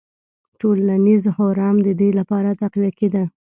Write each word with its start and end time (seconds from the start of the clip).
ټولنیز 0.59 1.23
هرم 1.35 1.75
د 1.83 1.89
دې 1.99 2.09
لپاره 2.19 2.49
تقویه 2.61 2.91
کېده. 2.99 3.23